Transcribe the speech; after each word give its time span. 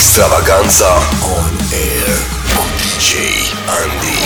Extravaganza 0.00 0.92
on 1.22 1.56
air 1.72 2.16
cu 2.54 2.62
DJ 2.76 3.12
Andy. 3.80 4.18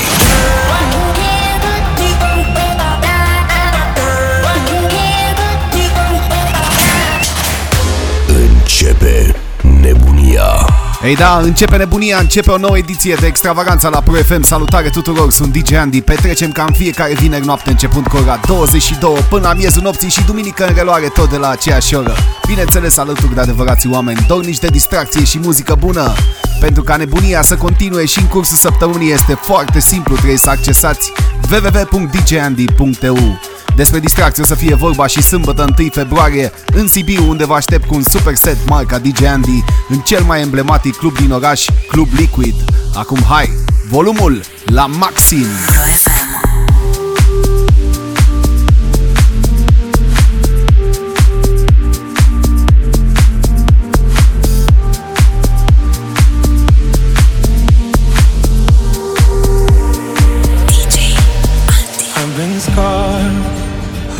Începe 8.27 9.35
nebunia. 9.81 10.74
Ei 11.05 11.17
da, 11.17 11.39
începe 11.43 11.77
nebunia, 11.77 12.19
începe 12.19 12.51
o 12.51 12.59
nouă 12.59 12.79
ediție 12.79 13.15
de 13.21 13.27
extravaganța 13.27 13.89
la 13.89 14.01
Pro 14.01 14.15
FM. 14.15 14.43
Salutare 14.43 14.89
tuturor, 14.89 15.31
sunt 15.31 15.53
DJ 15.53 15.73
Andy. 15.73 16.01
Petrecem 16.01 16.53
ca 16.53 16.65
în 16.65 16.73
fiecare 16.73 17.15
vineri 17.15 17.47
noapte 17.47 17.71
începând 17.71 18.07
cu 18.07 18.17
ora 18.17 18.41
22 18.47 19.15
până 19.29 19.49
la 19.49 19.55
miezul 19.55 19.83
nopții 19.83 20.09
și 20.09 20.25
duminică 20.25 20.67
în 20.67 20.75
reluare 20.75 21.09
tot 21.09 21.31
de 21.31 21.37
la 21.37 21.49
aceeași 21.49 21.95
oră. 21.95 22.15
Bineînțeles 22.47 22.97
alături 22.97 23.35
de 23.35 23.41
adevărații 23.41 23.91
oameni, 23.93 24.25
dornici 24.27 24.59
de 24.59 24.67
distracție 24.67 25.25
și 25.25 25.39
muzică 25.39 25.75
bună. 25.75 26.13
Pentru 26.61 26.83
ca 26.83 26.97
nebunia 26.97 27.43
să 27.43 27.57
continue 27.57 28.05
și 28.05 28.19
în 28.19 28.27
cursul 28.27 28.57
săptămânii 28.57 29.13
este 29.13 29.35
foarte 29.35 29.81
simplu, 29.81 30.15
trebuie 30.15 30.37
să 30.37 30.51
accesați 30.51 31.13
www.djandy.eu 31.51 33.39
despre 33.77 33.99
distracție 33.99 34.43
o 34.43 34.47
să 34.47 34.55
fie 34.55 34.75
vorba 34.75 35.07
și 35.07 35.23
sâmbătă 35.23 35.65
1 35.79 35.89
februarie 35.91 36.53
în 36.75 36.89
Sibiu, 36.89 37.29
unde 37.29 37.45
vă 37.45 37.55
aștept 37.55 37.87
cu 37.87 37.95
un 37.95 38.03
super 38.03 38.35
set 38.35 38.57
marca 38.67 38.99
DJ 38.99 39.23
Andy 39.23 39.65
în 39.89 39.99
cel 39.99 40.23
mai 40.23 40.41
emblematic 40.41 40.97
club 40.97 41.19
din 41.19 41.31
oraș, 41.33 41.67
Club 41.89 42.09
Liquid. 42.17 42.55
Acum 42.95 43.19
hai, 43.29 43.51
volumul 43.91 44.43
la 44.65 44.87
maxim! 44.87 45.47
Pro 45.67 45.93
FM. 45.95 46.24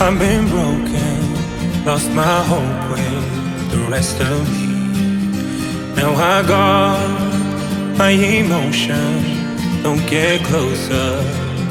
I've 0.07 0.19
been 0.19 0.47
broken, 0.51 1.85
lost 1.87 2.11
my 2.11 2.43
hope 2.51 2.91
with 2.91 3.71
the 3.71 3.91
rest 3.91 4.21
of 4.21 4.39
me. 4.53 5.95
Now 5.97 6.13
I 6.13 6.47
got 6.47 7.97
my 7.97 8.11
emotions, 8.11 9.83
don't 9.83 10.05
get 10.11 10.45
closer 10.45 11.09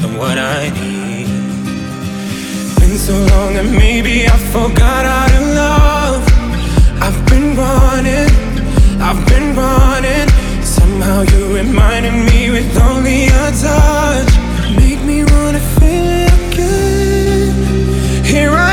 than 0.01 0.17
what 0.17 0.39
I 0.39 0.71
need. 0.71 1.27
Been 2.79 2.97
so 2.97 3.13
long 3.13 3.53
that 3.53 3.69
maybe 3.69 4.25
I 4.25 4.37
forgot 4.49 5.05
how 5.05 5.27
to 5.35 5.41
love. 5.61 6.23
I've 7.05 7.21
been 7.29 7.55
running, 7.55 8.33
I've 8.99 9.23
been 9.27 9.55
running. 9.55 10.27
Somehow 10.63 11.21
you 11.21 11.55
reminded 11.55 12.15
me 12.31 12.49
with 12.49 12.81
only 12.81 13.27
a 13.27 13.51
touch. 13.61 14.33
Make 14.75 15.03
me 15.03 15.23
wanna 15.23 15.59
feel. 15.77 16.12
Here 18.33 18.49
I 18.49 18.72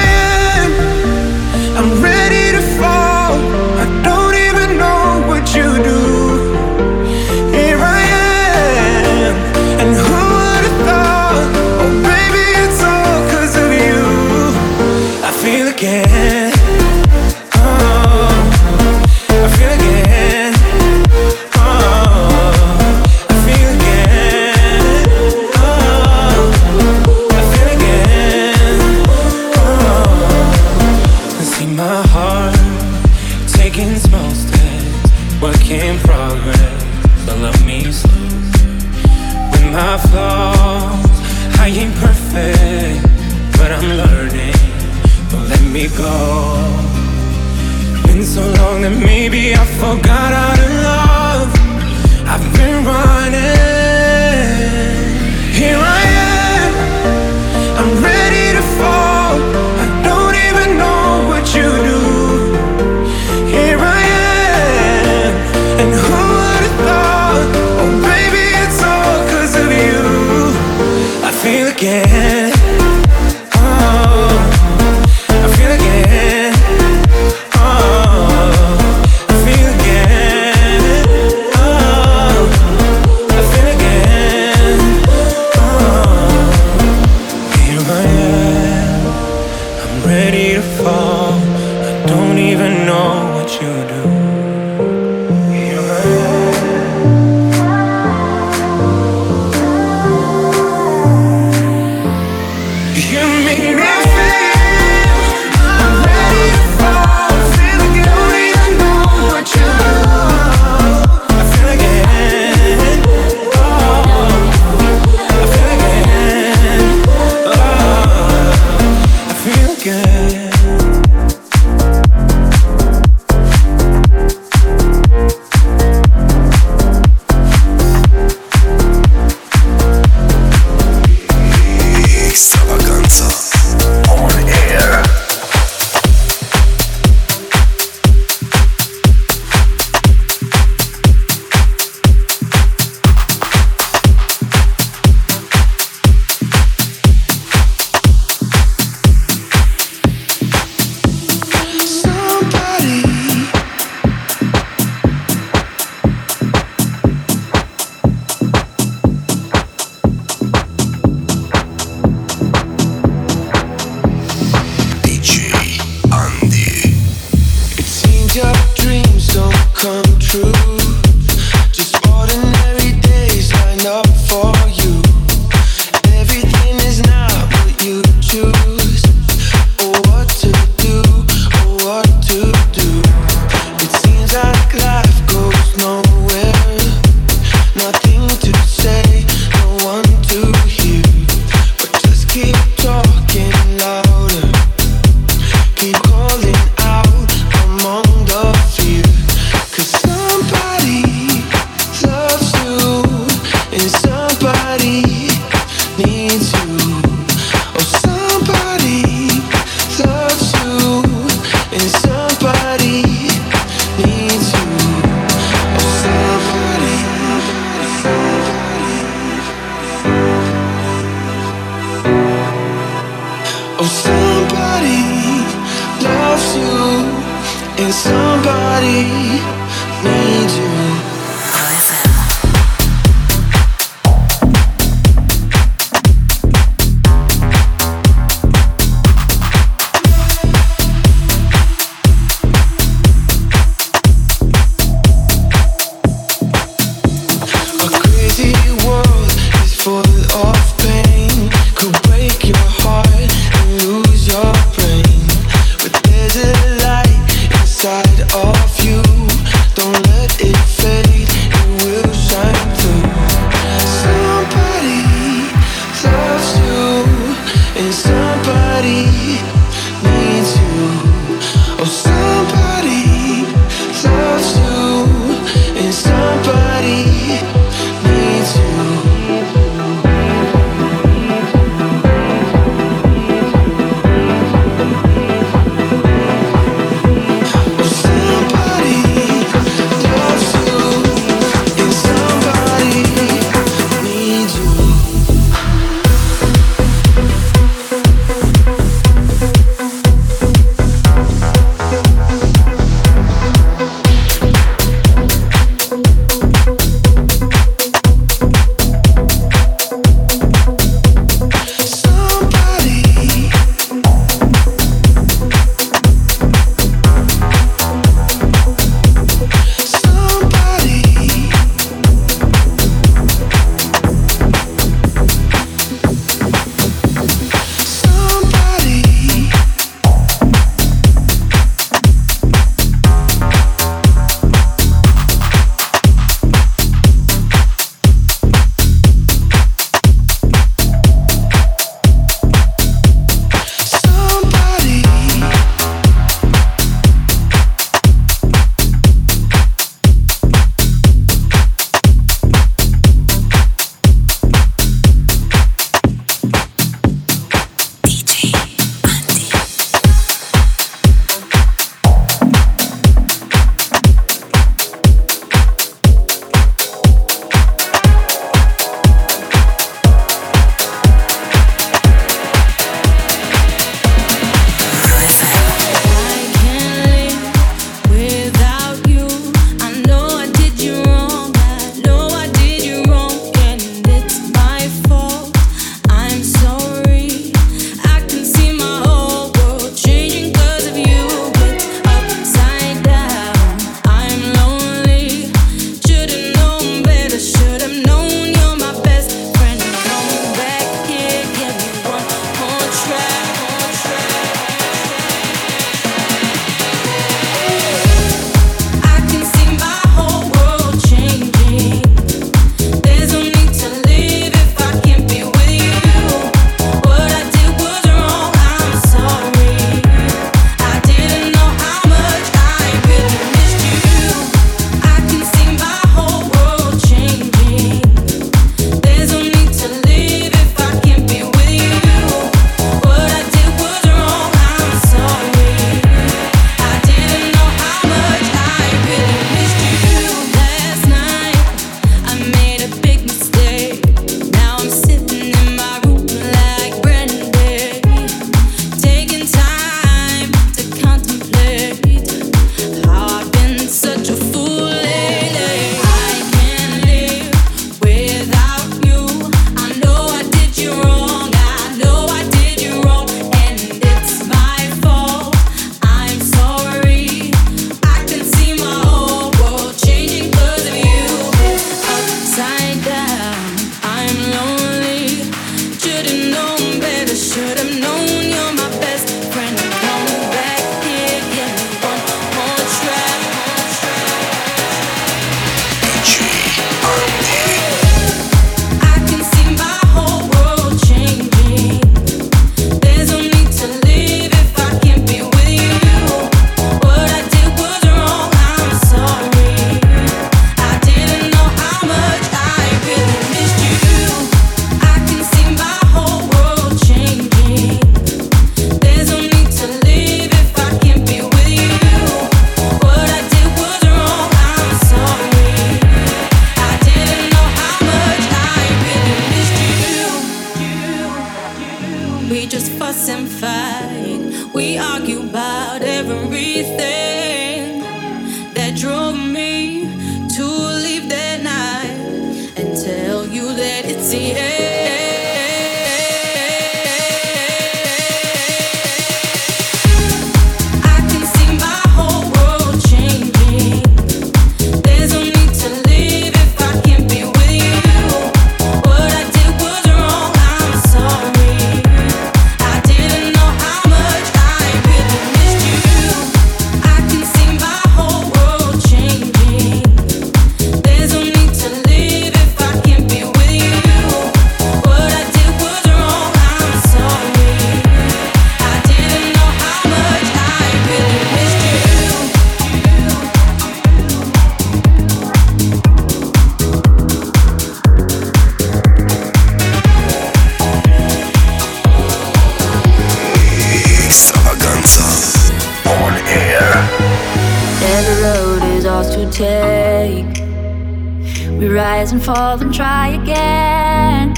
fall 592.55 592.81
and 592.81 592.93
try 592.93 593.29
again. 593.43 594.55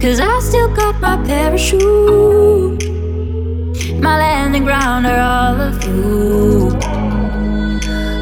Cause 0.00 0.18
I 0.20 0.40
still 0.40 0.70
got 0.74 1.00
my 1.00 1.16
parachute, 1.24 2.82
my 4.00 4.14
landing 4.18 4.64
ground 4.64 5.06
are 5.06 5.22
all 5.34 5.60
of 5.68 5.74
you. 5.84 6.70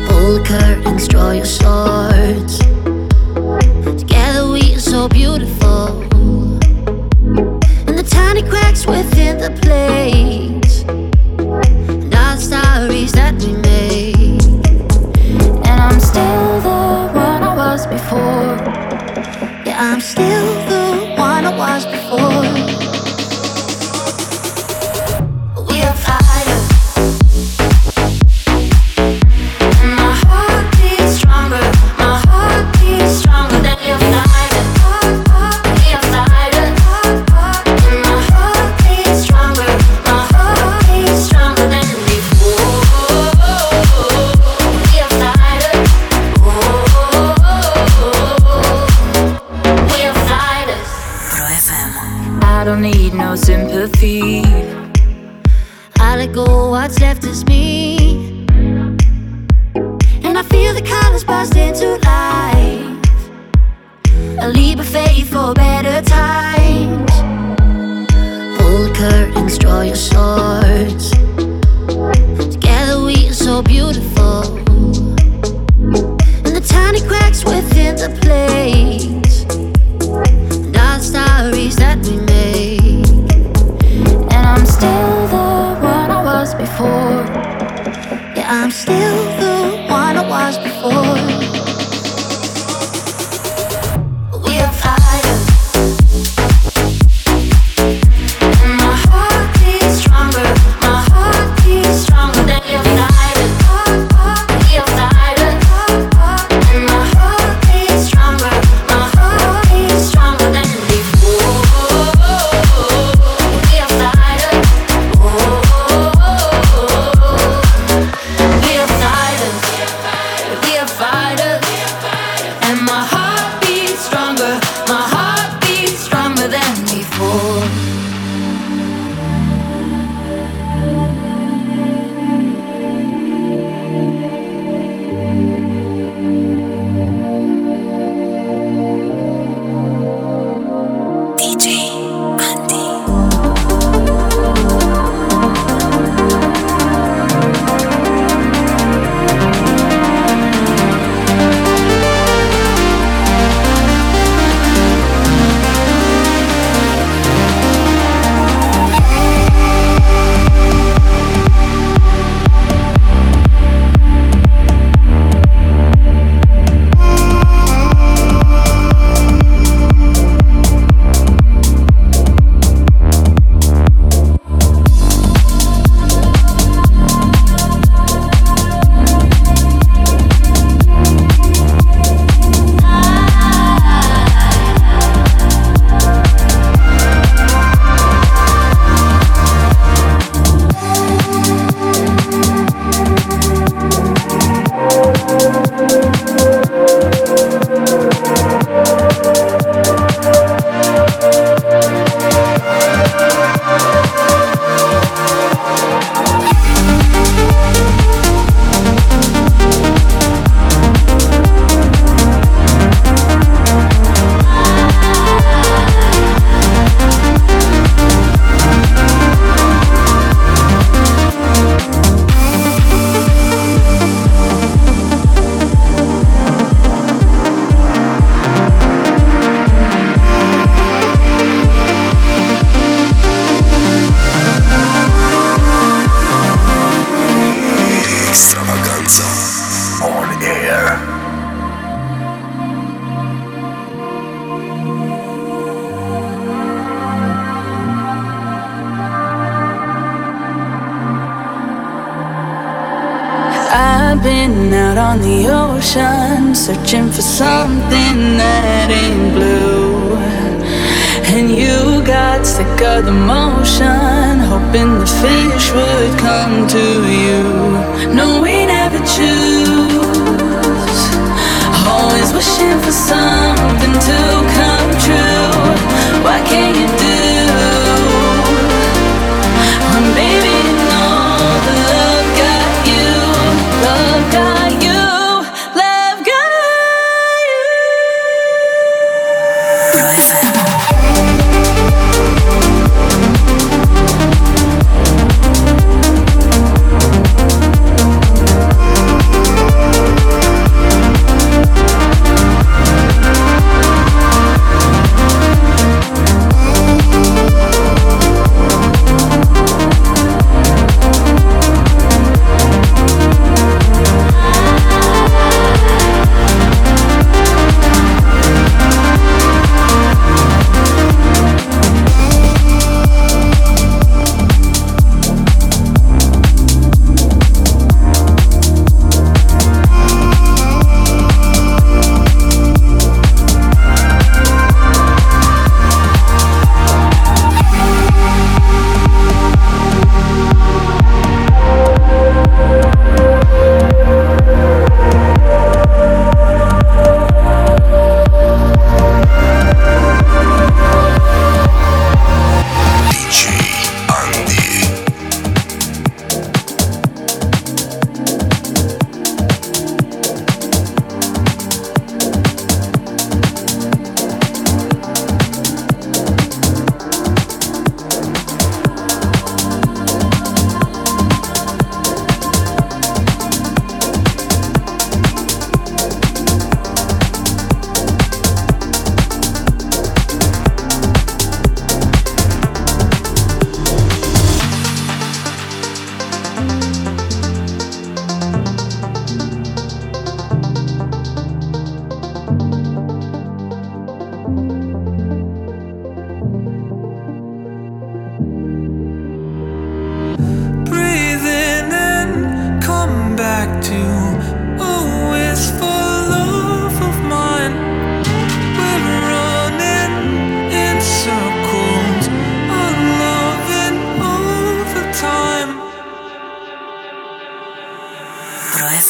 Pull 0.06 0.28
the 0.36 0.42
curtains, 0.46 1.08
draw 1.08 1.30
your 1.32 1.46
soul. 1.46 1.81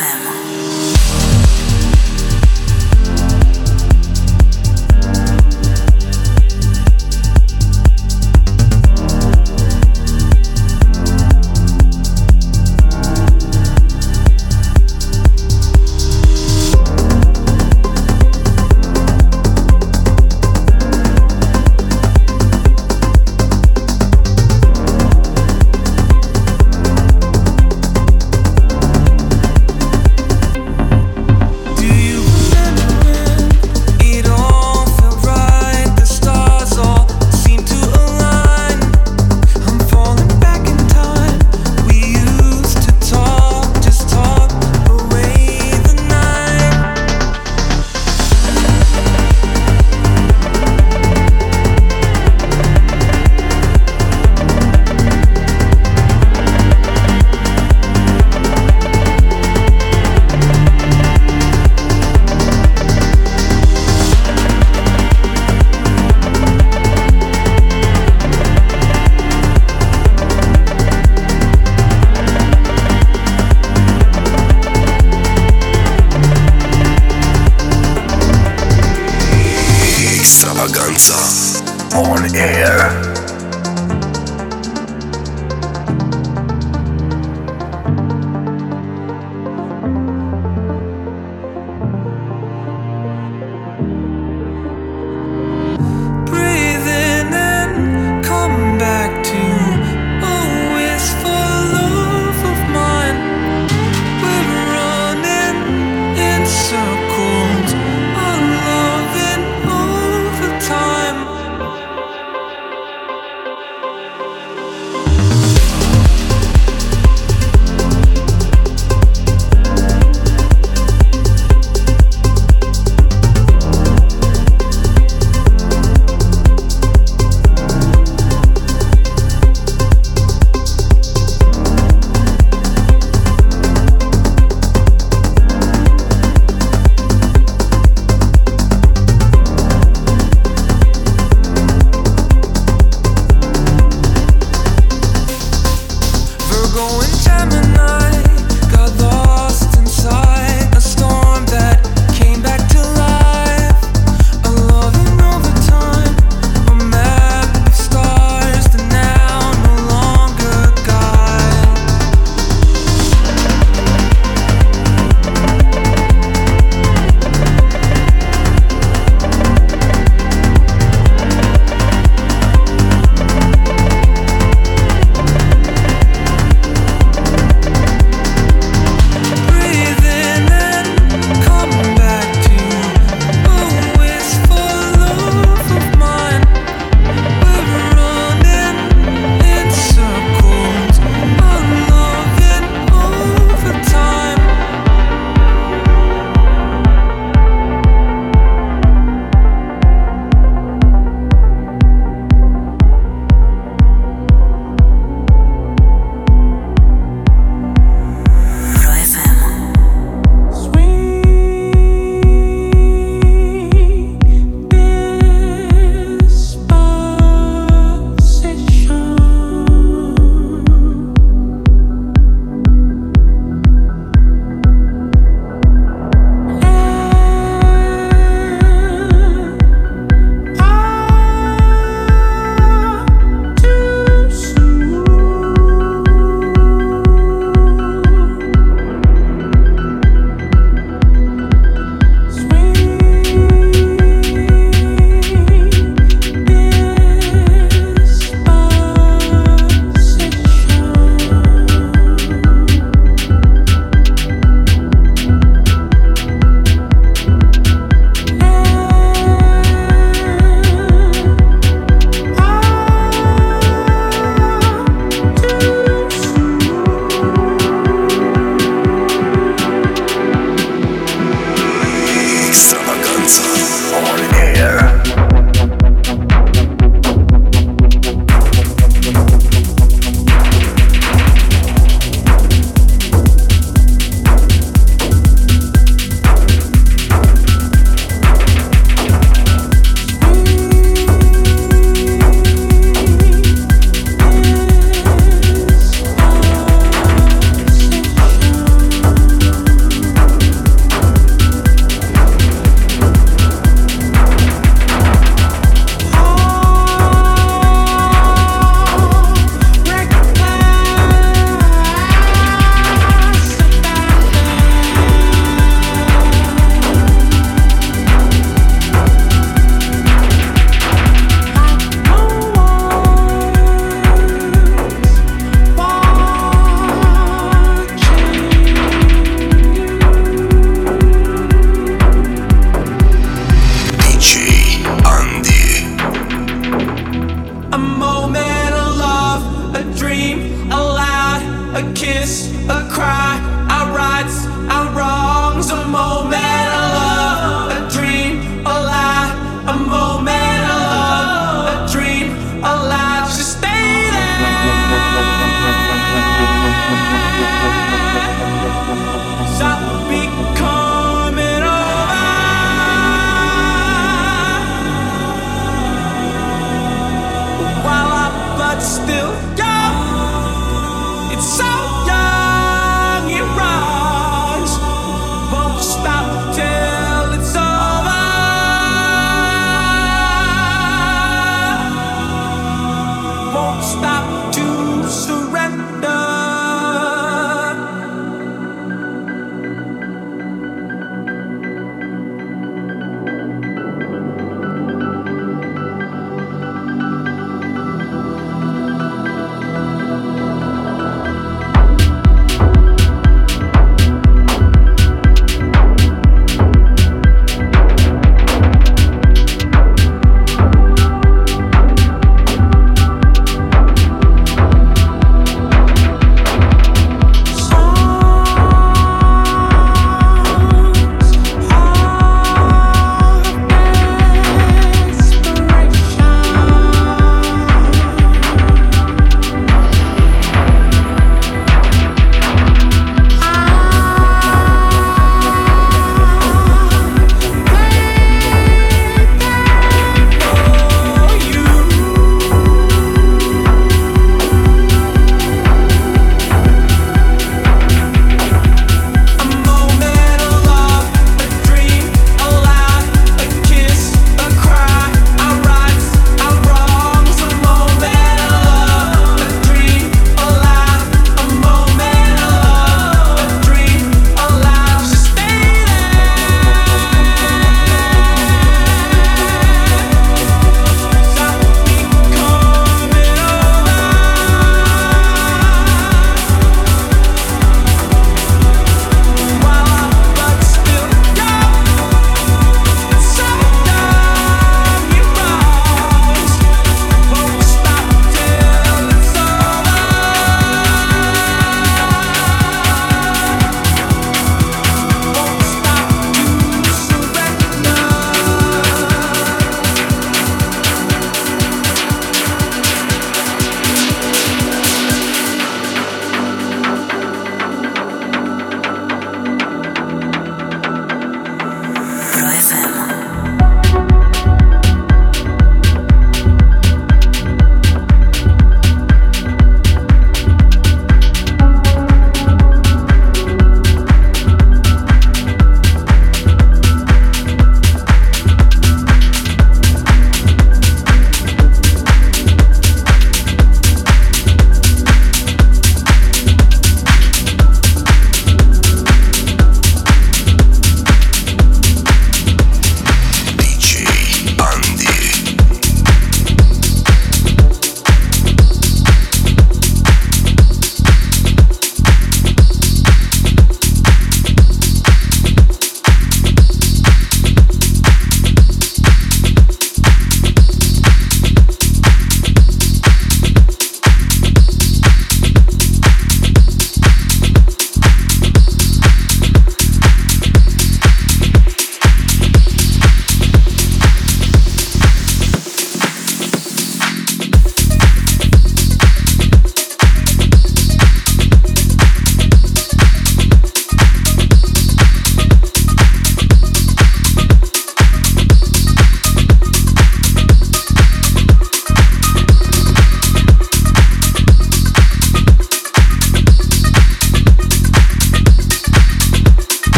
FM. 0.00 0.69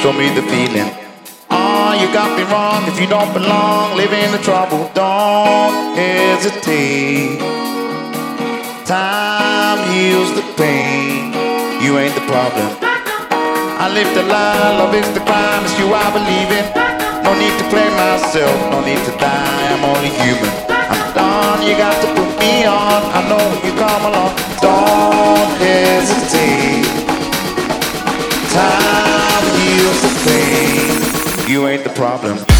Show 0.00 0.12
me 0.14 0.32
the 0.32 0.40
feeling. 0.48 0.88
Oh, 1.50 1.92
you 1.92 2.08
got 2.10 2.32
me 2.32 2.44
wrong 2.48 2.88
if 2.88 2.98
you 2.98 3.06
don't 3.06 3.32
belong, 3.34 3.96
live 3.98 4.12
in 4.14 4.32
the 4.32 4.38
trouble, 4.38 4.88
don't 4.94 5.92
hesitate. 5.92 7.36
Time 8.88 9.80
heals 9.92 10.32
the 10.32 10.44
pain, 10.56 11.36
you 11.84 11.98
ain't 12.00 12.14
the 12.14 12.24
problem. 12.32 12.64
I 13.76 13.92
live 13.92 14.08
the 14.16 14.24
lie, 14.24 14.80
love 14.80 14.94
is 14.94 15.10
the 15.12 15.20
crime, 15.20 15.64
it's 15.68 15.76
you 15.78 15.92
I 15.92 16.08
believe 16.16 16.48
in. 16.48 16.64
No 17.20 17.36
need 17.36 17.52
to 17.60 17.66
play 17.68 17.88
myself, 17.92 18.56
no 18.72 18.80
need 18.80 19.04
to 19.04 19.12
die, 19.20 19.64
I'm 19.68 19.84
only 19.84 20.08
human. 20.16 20.48
I'm 20.72 21.12
done, 21.12 21.60
you 21.68 21.76
got 21.76 21.92
to 22.00 22.08
put 22.16 22.30
me 22.40 22.64
on. 22.64 23.00
I 23.12 23.20
know 23.28 23.44
you 23.60 23.72
come 23.76 24.04
along. 24.08 24.32
Don't 24.64 25.52
hesitate. 25.60 26.88
Time 28.48 29.49
pain. 30.24 31.48
You 31.48 31.66
ain't 31.66 31.84
the 31.84 31.90
problem. 31.90 32.59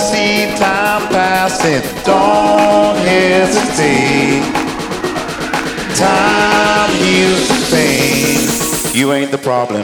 time 0.61 1.07
passing. 1.09 1.81
Don't 2.03 2.95
hesitate. 2.97 4.43
Time 5.95 6.91
heals 7.01 7.47
the 7.47 7.61
pain. 7.75 8.95
You 8.95 9.13
ain't 9.13 9.31
the 9.31 9.39
problem. 9.39 9.83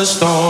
The 0.00 0.06
storm. 0.06 0.49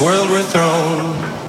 This 0.00 0.06
world 0.06 0.30
we're 0.30 0.42
thrown. 0.42 1.40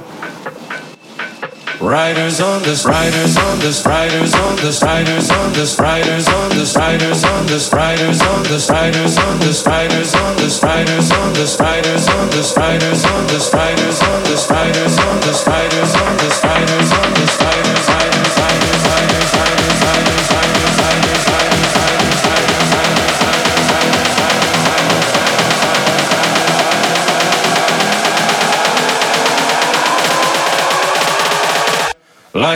Riders 1.80 2.40
on 2.40 2.62
the 2.62 2.84
riders 2.88 3.38
on 3.38 3.60
the 3.60 3.84
riders 3.86 4.34
on 4.34 4.56
the 4.58 4.80
riders 4.84 5.30
on 5.32 5.54
the 5.54 5.76
riders 5.80 6.28
on 6.28 6.50
the 6.50 6.74
riders 6.78 7.24
on 7.24 7.46
the 7.48 7.70
riders 7.74 8.22
on 8.22 8.44
the 8.44 8.68
riders 8.70 9.18
on 9.18 9.40
the 9.40 9.64
riders 9.66 10.14
on 10.14 10.16
the 10.16 10.21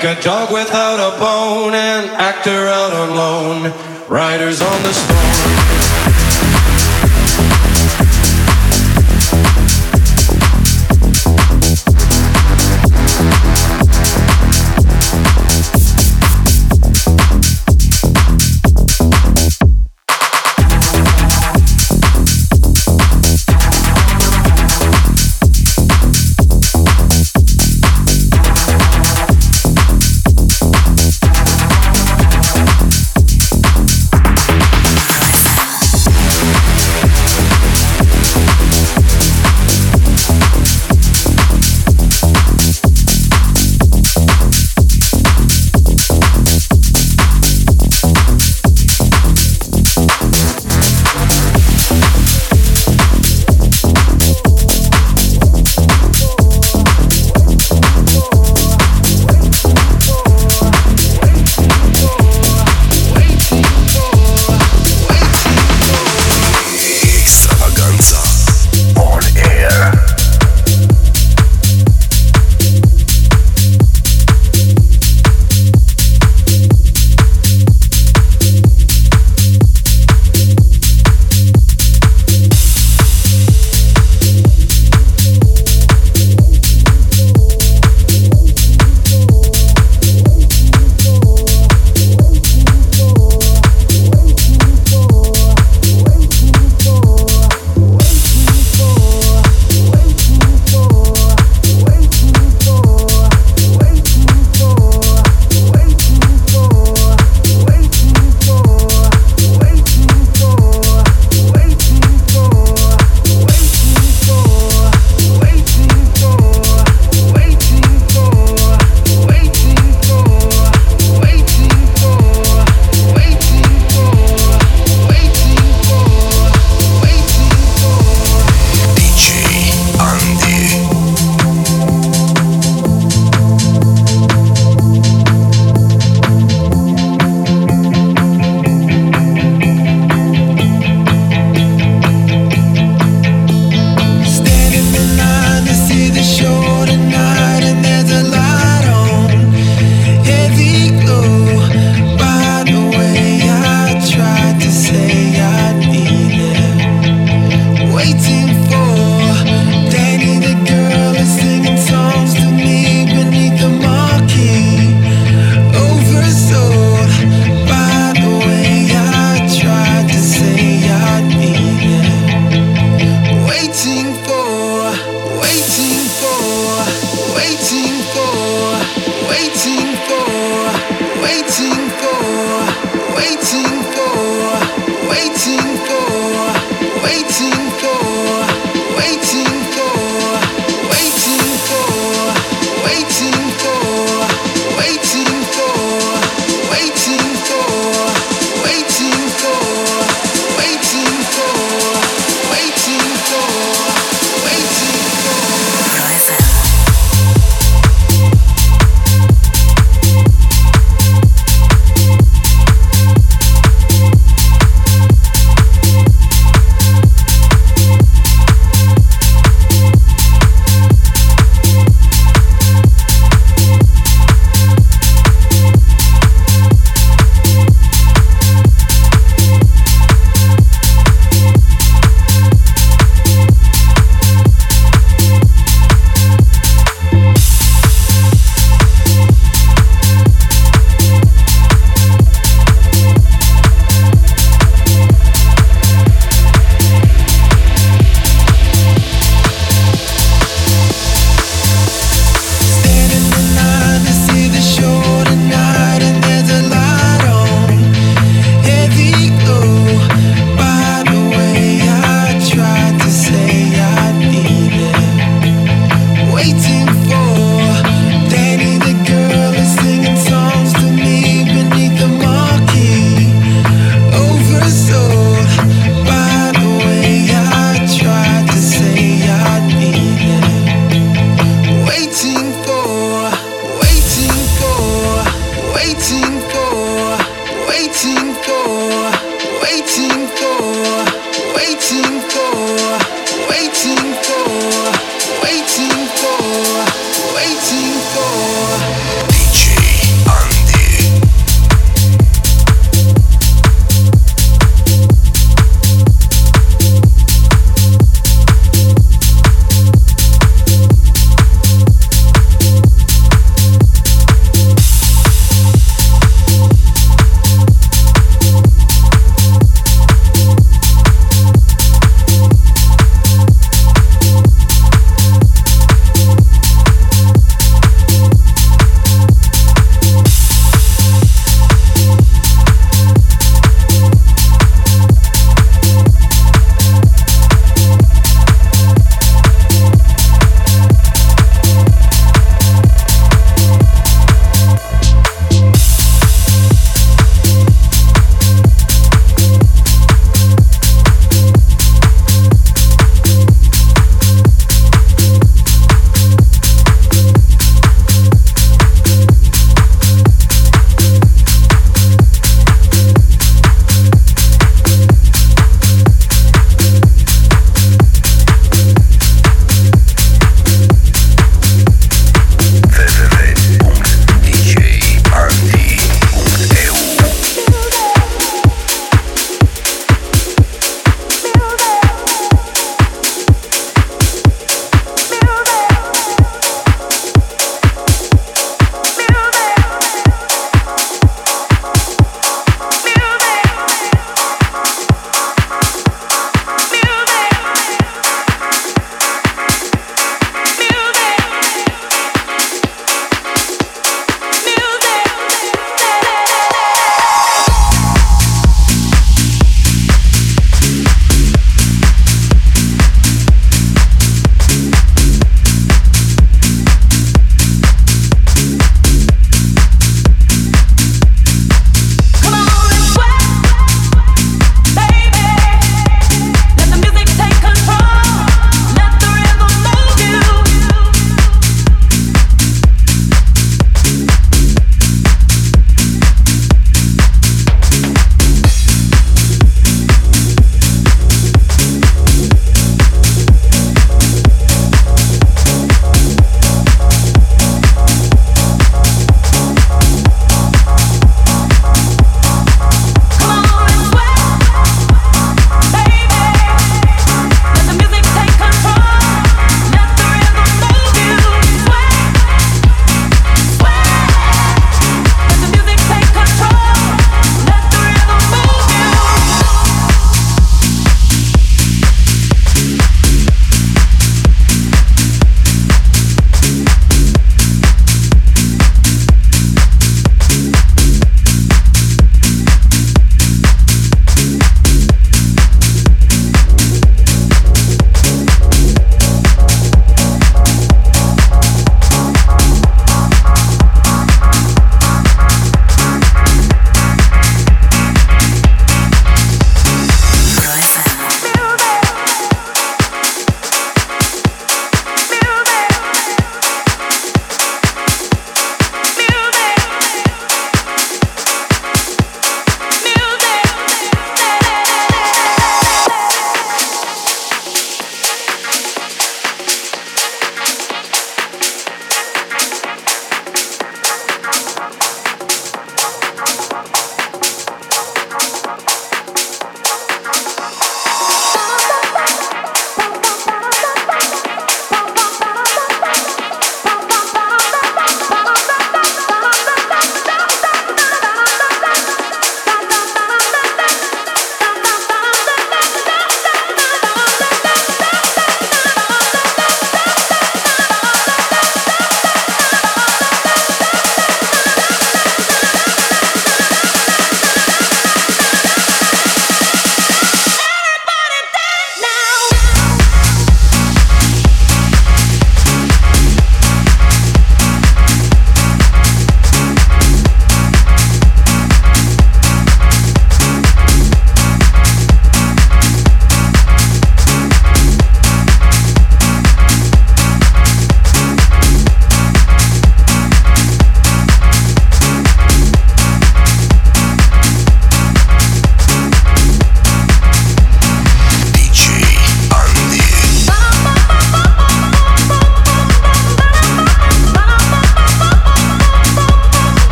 Like 0.00 0.16
a 0.16 0.22
dog 0.22 0.52
without 0.52 1.00
a 1.00 1.18
bone, 1.18 1.74
an 1.74 2.10
actor 2.10 2.68
out 2.68 2.92
on 2.92 3.16
loan, 3.16 3.72
riders 4.08 4.62
on 4.62 4.82
the 4.84 4.92
storm. 4.92 5.17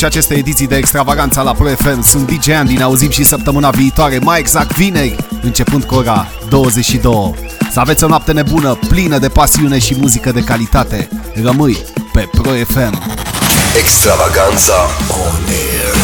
Gata, 0.00 0.08
punem 0.08 0.16
punct 0.16 0.16
aceste 0.16 0.34
ediții 0.34 0.66
de 0.66 0.76
extravaganța 0.76 1.42
la 1.42 1.52
Pro 1.52 1.68
FM. 1.68 2.02
Sunt 2.02 2.30
DJ 2.30 2.48
Andy, 2.48 2.76
ne 2.76 2.82
auzim 2.82 3.10
și 3.10 3.24
săptămâna 3.24 3.70
viitoare, 3.70 4.18
mai 4.18 4.38
exact 4.38 4.76
vineri, 4.76 5.16
începând 5.42 5.84
cu 5.84 5.94
ora 5.94 6.26
22. 6.48 7.34
Să 7.72 7.80
aveți 7.80 8.04
o 8.04 8.08
noapte 8.08 8.32
nebună, 8.32 8.78
plină 8.88 9.18
de 9.18 9.28
pasiune 9.28 9.78
și 9.78 9.94
muzică 9.98 10.32
de 10.32 10.40
calitate. 10.40 11.08
Rămâi 11.42 11.76
pe 12.12 12.28
Pro 12.30 12.50
FM. 12.50 13.02
Extravaganza 13.78 14.80
on 15.08 15.44
air. 15.48 15.94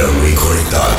Rămâi 0.00 0.34
conectat. 0.34 0.98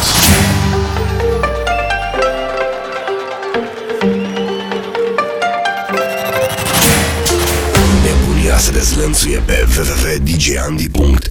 Nebunia 8.04 8.58
se 8.58 8.72
dezlănțuie 8.72 9.42
pe 9.46 9.68
www.djandy.eu 9.78 11.29